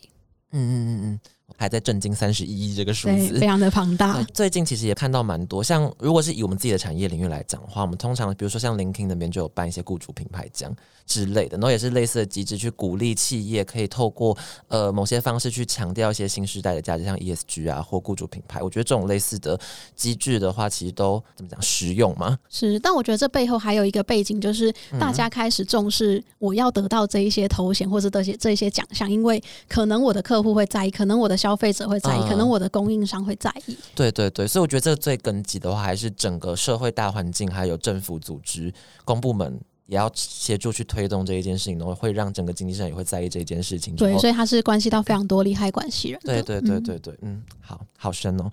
[0.53, 1.21] 嗯嗯嗯嗯。
[1.57, 4.23] 还在震惊三十一亿这个数字，非常的庞大。
[4.35, 10.75] 最近其实也看到蛮多，像如果是以我们自己的产业领域来讲的话，我们通常比如说像 LinkedIn 那边就有办一些雇主品牌奖
[11.07, 14.37] 之类的，然后也是类似的机制去鼓励企业可以透过
[14.69, 18.62] 呃某些方式去强调一些新时代的价值，像 ESG 啊或雇主品牌。
[18.62, 19.59] 我觉得这种类似的
[19.95, 22.38] 机制的话，其实都怎么讲实用吗？
[22.49, 32.21] 是，但我觉得这背后还有一个背景，就是大家开始重视我要得到这一些头衔或者这些这一些奖项，因为可能我的客户会在意，可能我的消费者会在意。
[32.29, 38.73] 可能我的供应商会在意，对对对，所以我觉得这个最根基的话，还是整个社会大环境，还有政府组织、
[39.05, 43.97] 公部门也要协助去推动这一件事情，然后会让整个经济上也会在意这一件事情。
[43.97, 46.21] 对，所以它是关系到非常多利害关系人。
[46.23, 48.49] 对对对对对，嗯，好好深哦。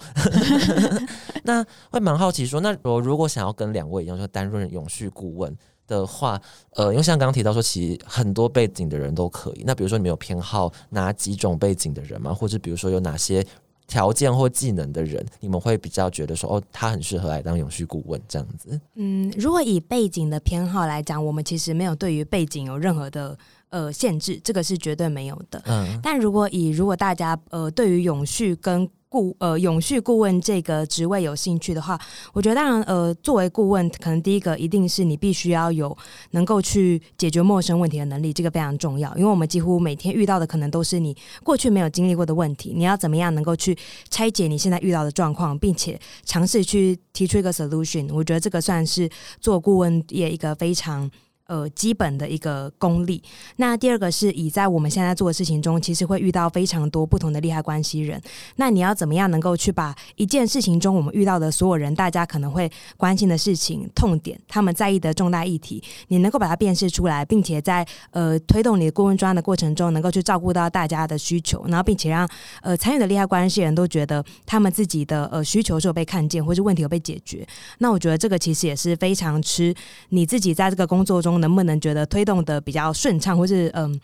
[1.46, 5.56] 那会蛮好奇说，那我如果想要跟两位一样，就担任永续顾问。
[5.90, 6.40] 的话，
[6.76, 9.64] 呃，因为像刚刚提到说，其实很多背景的人都可以。
[9.66, 12.34] 那比如说，你们有偏好哪几种背景的人吗？
[12.34, 13.46] 或者比如说，有哪些
[13.88, 18.80] 条件或技能的人，你们会比较觉得说，哦，他很适合来当永续顾问这样子？
[18.96, 23.36] 嗯，如果以背景的偏好来讲，我们其实没有对于背景有任何的
[23.70, 25.60] 呃限制，这个是绝对没有的。
[25.66, 32.00] 嗯，但如果以如果大家呃对于永续跟顾呃，永续顾问这个职位有兴趣的话，
[32.32, 35.98] 我觉得当然呃，作为顾问，可能第一个一定是你必须要有
[36.32, 39.12] 能够去解决陌生问题的能力，这个非常重要。
[39.18, 43.76] 因为我们几乎每天遇到的可能都是你过去没有经历过的问题，你要怎么样能够去
[44.12, 48.08] 拆解你现在遇到的状况，并且尝试去提出一个 solution。
[48.14, 49.10] 我觉得这个算是
[49.42, 51.10] 做顾问业一个非常。
[51.50, 53.24] 呃，基本的一个功力。
[53.56, 58.22] 那第二个是以在我们现在做的事情中，其实会遇到非常多不同的利害关系人。
[58.58, 72.30] 那你要怎么样能够去把一件事情中我们遇到的所有人，大家可能会关心的事情、痛点，他们在意的重大议题，你能够把它辨识出来，并且在呃推动你的顾问专案的过程中，能够去照顾到大家的需求，然后并且让
[72.62, 77.44] 呃参与的利害关系人都觉得他们自己的呃需求是有被看见，或是问题有被解决。
[77.80, 79.74] 那我觉得这个其实也是非常吃
[80.10, 81.39] 你自己在这个工作中。
[81.40, 84.00] 能不能觉得推动的比较顺畅，或是嗯，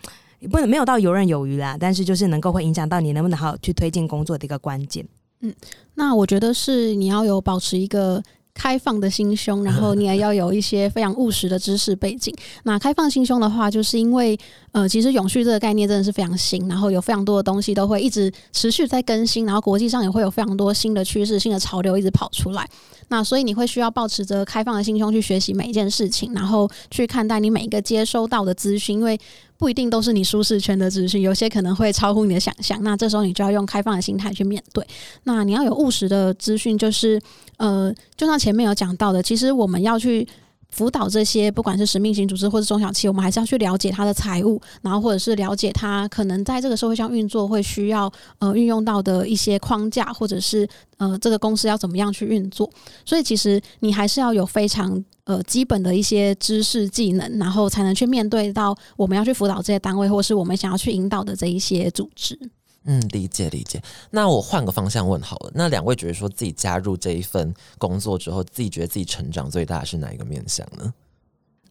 [0.51, 5.07] 不能没有到游刃有余啦，但是就是能够会影响到你能不能好好去推进工作的一个关键。
[5.41, 5.53] 嗯，
[5.93, 8.23] 那我觉得是你要有保持一个。
[8.57, 12.33] 开放的心胸，然后你也要有一些非常务实的知识背景。
[12.63, 14.39] 那开放心胸的话，就是因为
[14.75, 22.67] 呃，其实永续这个概念真的是非常新，然后有非常多的东西都会一直持续在更新，然后国际上也会有非常多新的趋势、新的潮流一直跑出来。
[23.07, 29.17] 那所以你会需要保持着开放的心胸去学习每一件事情，然后去看待你每一个接收到的资讯，因为。
[29.57, 32.77] 不一定都是你舒适圈的资讯，有些可能会超乎你的想象。
[32.83, 34.85] 那这时候你就要用开放的心态去面对。
[35.23, 37.17] 那你要有务实的资讯，就是
[37.55, 40.27] 呃，就像前面有讲到的，其实我们要去
[40.75, 52.69] 辅导这些不管是使命型组织或者中小企业，我们还是要去了解它的财务，然后或者是了解它可能在这个社会上运作会需要呃运用到的一些框架，或者是呃这个公司要怎么样去运作。
[53.05, 55.03] 所以其实你还是要有非常。
[55.25, 62.37] 呃，基本的一些知识技能，然后才能去面对到我们要去辅导这些单位，或是我们想要去引导的这一些组织。
[62.85, 63.81] 嗯，理解理解。
[64.11, 70.93] 那我换个方向问好了，那两位觉得说自己加入这一份工作之后，自己觉得自己成长最大的是哪一个面向呢？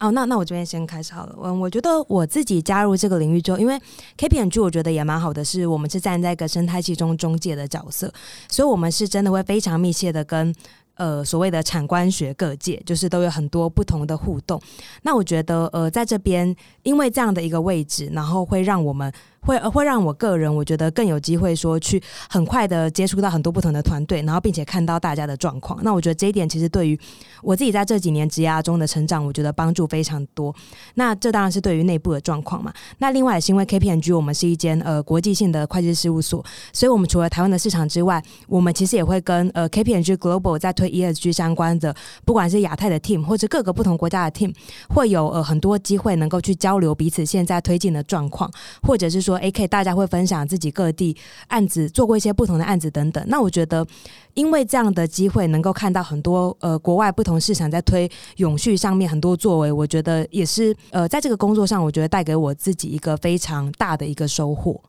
[0.01, 1.37] 哦，那那我这边先开始好了。
[1.43, 3.81] 嗯，我觉得我自己加入这个领域之后，因为
[4.19, 8.13] KPMG 我觉得也蛮好的，是我们是站在一个生态系中中介的角色，
[8.49, 10.55] 所以我们是真的会非常密切的跟。
[10.97, 14.63] 呃，所谓的产官学各界，就是都有很多不同的互动。
[15.03, 19.13] 那我觉得，呃，在这边，因为这样的一个位置，然后会让我们
[19.45, 25.79] 会会让我个人我觉得更有机会说去很快的接触到很多不同的团队，然后并且看到大家的状况。
[25.83, 26.99] 那我觉得这一点其实对于
[27.43, 30.55] 我自己在这几年职涯中的成长，我觉得帮助非常多。
[30.95, 32.73] 那这当然是对于内部的状况嘛。
[32.99, 44.55] 那另外也是因为 KPMG 我们是一间呃国际性的会计事务所，所以我们除了台湾的市场之外，我们其实也会跟呃 KPMG Global 在推 ESG 相关的，不管是亚太的 team 或者各个不同国家的 team，
[44.89, 48.51] 会有呃很多机会能够去交流彼此现在推进的状况，
[48.83, 51.17] 或者是说 AK 大家会分享自己各地
[51.49, 53.25] 案子做过一些不同的案子等等。
[53.29, 53.87] 那我觉得，
[54.35, 64.81] 因为这样的机会能够看到很多呃国外不同市场在推永续上面很多作为，我觉得也是呃在这个工作上，我觉得带给我自己一个非常大的一个收获。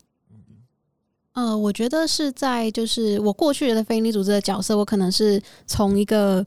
[1.33, 6.45] 呃，我觉得是在就是我过去的非营利组织的角色，我可能是从一个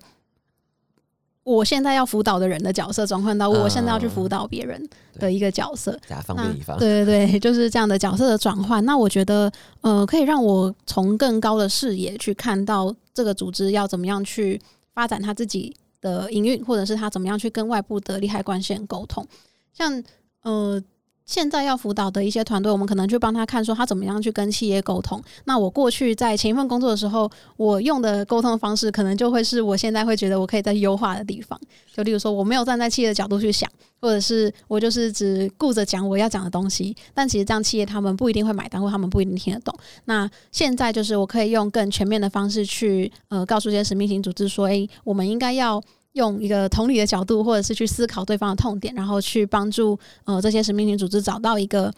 [1.57, 5.99] 我现在要辅导的人的角色转换到我现在要去辅导别人的一个角色。
[6.07, 8.85] 甲方变乙方，对对对，就是这样的角色的转换。
[8.85, 14.61] 那我觉得，呃，可以让我从更高的视野去看到这个组织要怎么样去
[14.93, 19.27] 发展他自己的营运，或者是他怎么样去跟外部的利害关系人沟通。
[19.73, 20.03] 像
[20.43, 20.83] 呃。
[21.29, 25.23] 现在要辅导的一些团队，我们可能去帮他看说他怎么样去跟企业沟通。
[25.45, 31.61] 那我过去在前一份工作的时候，我用的沟通方式，可能就会是我现在会觉得我可以在优化的地方。
[31.95, 33.71] 就例如说，我没有站在企业的角度去想，
[34.01, 39.75] 或者是我就是只顾着讲我要讲的东西，但其实这样企业他们不一定会买单，或他们不一定听得懂。
[40.07, 45.83] 那现在就是我可以用更全面的方式去呃告诉这些使命型组织说，诶，我们应该要。
[46.19, 51.91] 用一个同理的角度，或者是去思考对方的痛点，然后去帮助呃这些使命型组织找到一个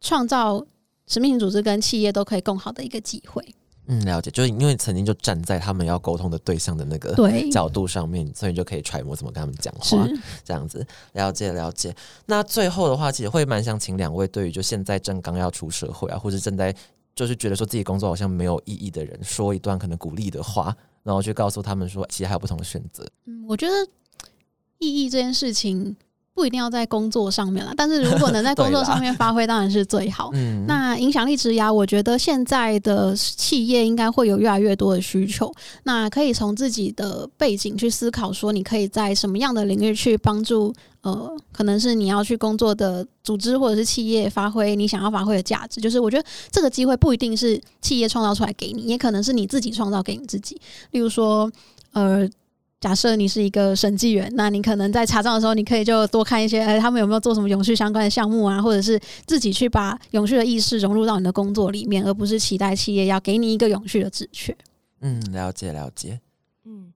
[0.00, 0.64] 创造
[1.06, 3.44] 使命型组织跟企业都可以更好的一个机会。
[3.86, 7.14] 嗯，了解，就是因为曾经就站在他们要沟通的对象的那个
[7.50, 10.06] 角度上面，所以就可以揣摩怎么跟他们讲话，
[10.44, 11.92] 这样子了解了解。
[12.26, 16.72] 那最后的话，其实会蛮想请两位对于就现在正刚要出社会啊，或者正在
[17.16, 20.74] 就是觉得说自己工作好像没有意义的人，说一段可能鼓励的话。
[21.02, 23.06] 然后去告诉他们说，其实还有不同的选择。
[23.26, 23.74] 嗯，我觉得
[24.78, 25.96] 意义这件事情
[26.34, 30.30] 不一定要在工作上面了，但是如果能在工作 上面发挥，当然是最好。
[30.32, 35.52] 嗯，那影响力之压，我觉得现在的企业应该会有越来越多的需求。
[35.84, 40.72] 那可以从自己的背景去思考，说你可以在什么样的领域去帮助。
[41.02, 50.60] 呃，可能是你要去工作的组织或者是企业发挥你想要发挥的价值，就是我觉得这个机会不一定是企业创造出来给你，也可能是你自己创造给你自己。
[50.92, 51.50] 例如说，
[51.92, 52.24] 呃，
[52.82, 64.54] 假设你是一个审计员，那你可能在查账的时候，你可以就多看一些，哎，他们有没有做什么永续相关的项目啊，或者是自己去把永续的意识融入到你的工作里面，而不是期待企业要给你一个永续的职缺。
[65.00, 66.20] 嗯，了解了解。
[66.64, 66.92] 嗯，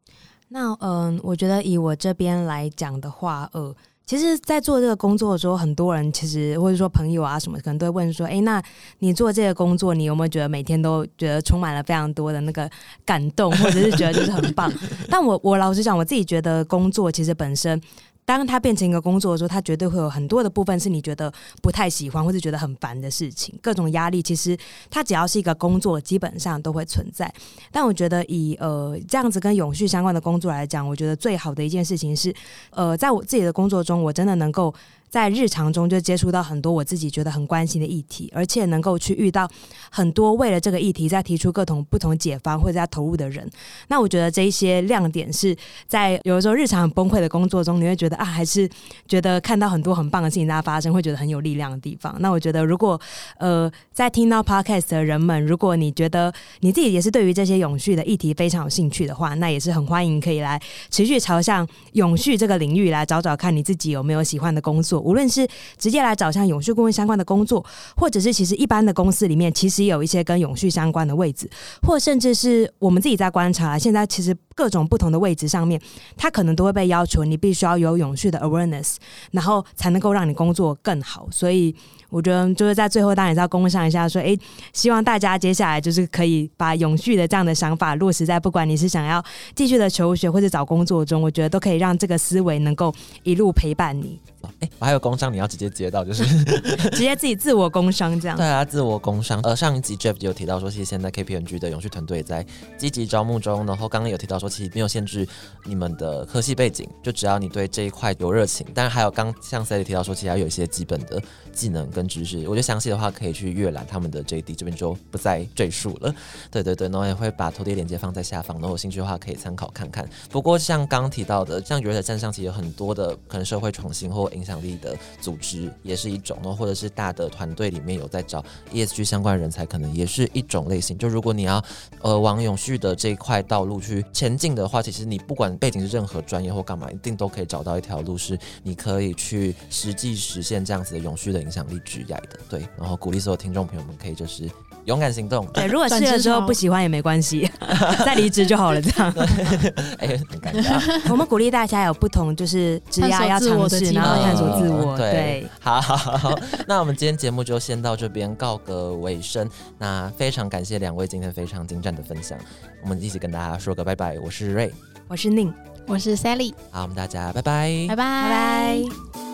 [0.48, 3.72] 那嗯，我觉得以我这边来讲的话，呃。
[4.06, 8.62] 其实，在做这个工作的时候，很多人其实或者说朋友啊什么，可能都会问说：“哎，那
[9.00, 12.70] 你做这个工作，你有没有觉得每天都觉得充满了非常多的那个
[13.04, 14.72] 感动，或者是觉得就是很棒？”
[15.10, 17.82] 但我我老实讲，我自己觉得工作其实本身。
[18.26, 24.20] 当他变成一个工作的时候，他绝对会有很多的部分是你觉得不太喜欢或者觉得很烦的事情，各种压力。
[24.20, 24.58] 其实
[24.90, 27.32] 它只要是一个工作，基本上都会存在。
[27.70, 32.34] 但我觉得以呃这样子跟永续相关的工作来讲，我觉得最好的一件事情是，
[32.70, 34.74] 呃，在我自己的工作中，我真的能够。
[35.08, 39.48] 在日常中就接触到很多我自己觉得很关心的议题，而且能够去遇到
[39.90, 43.48] 很多为了这个议题在提出各种不同解方或者在投入的人。
[43.88, 48.68] 那我觉得这一些亮点是在有的时候日常很崩溃的工作中，你会觉得啊，还是
[49.06, 52.14] 觉得看到很多很棒的事情在发生，会觉得很有力量的地方。
[52.18, 53.00] 那我觉得如果
[53.38, 64.95] 呃在听到 podcast 的人们，如果你觉得你自己也是对于这些永续的议题非常有兴趣的话，那也是很欢迎可以来持续朝向永续这个领域来找找看你自己有没有喜欢的工作。
[65.00, 65.46] 无论是
[65.78, 67.64] 直接来找像永续顾问相关的工作，
[67.96, 71.48] 或者是其实一般的公司里面，其实有一些跟永续相关的位置，
[71.82, 75.80] 或甚至是我们自己在观察，现在其实各种不同的位置上面，
[76.16, 78.96] 它可能都会被要求你必须要有永续的 awareness，
[79.32, 81.28] 然后才能够让你工作更好。
[81.30, 81.74] 所以
[82.08, 84.36] 我觉得就是在最后，当然是要公上一下，说，哎，
[84.72, 89.22] 希望大家接下来就是可以把永续的这样的想法落实在不管你是想要
[89.54, 94.18] 继续的求学或者找工作中，我觉得都可以让这个思维能够一路陪伴你。
[94.60, 96.24] 哎，我还有工商，你要直接接到，就是
[96.90, 98.36] 直接自己自我工商这样。
[98.36, 99.40] 对啊，自我工商。
[99.42, 102.44] 呃，上一集 Jeff 有提到说，其实现在 KPMG 的永续团队在
[102.76, 103.64] 积极招募中。
[103.66, 105.26] 然后刚刚有提到说，其实没有限制
[105.64, 108.66] 你们的科系背景，就只要你对这一块有热情。
[108.74, 111.20] 当然还有刚像 Sally 提到说，其实有一些基本的
[111.52, 112.38] 技能跟知识。
[112.40, 116.14] 我觉得详细的话可以去阅览他们的 JD，这边就不再赘述了。
[116.50, 120.08] 对对对，然后也会把投递链接放在下方，然后有兴趣的话可以参考看看。
[120.30, 130.96] 不过像刚提到的，像 u 的站上其实有很多的可能社会创新或影响力的组织也是一种，或者是大的团队里面有在找 ESG 相关人才，可能也是一种类型。
[130.98, 131.64] 就如果你要
[132.02, 142.38] 呃往永续的这一块道路去前进的话，其实你不管背景是任何专业或干嘛，一定都可以找到一条路，是你可以去实际实现这样子的永续的影响力之外的。
[142.48, 144.50] 对，然后鼓励所有听众朋友们可以就是
[144.86, 145.46] 勇敢行动。
[145.52, 147.48] 对，如果试了之后不喜欢也没关系，
[148.04, 148.80] 再离职就好了。
[148.80, 149.12] 这样，
[149.98, 151.02] 哎，很尴尬。
[151.12, 154.96] 我们鼓励大家有不同就是职业要尝试，然后探索自我。
[154.96, 156.34] 对，好好好。
[156.66, 159.48] 那我们今天节目就先到这边告个尾声。
[159.78, 162.38] 那非常感谢两位今天非常精湛的分享，
[162.82, 164.18] 我们一起跟大家说个拜拜。
[164.20, 164.72] 我是瑞，
[165.08, 165.52] 我是宁，
[165.86, 166.54] 我是 Sally。
[166.70, 169.25] 好，我们大家拜拜，拜拜，拜拜。